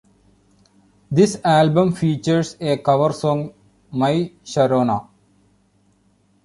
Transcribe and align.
This 1.11 1.39
album 1.45 1.93
features 1.93 2.57
a 2.59 2.77
cover 2.77 3.13
song 3.13 3.53
My 3.91 4.31
Sharona. 4.43 5.07